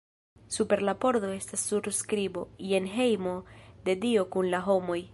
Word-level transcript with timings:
Super 0.53 0.79
la 0.87 0.95
pordo 1.03 1.29
estas 1.33 1.65
surskribo: 1.73 2.47
Jen 2.71 2.91
hejmo 2.97 3.37
de 3.87 3.99
Dio 4.07 4.29
kun 4.37 4.55
la 4.57 4.69
homoj. 4.71 5.03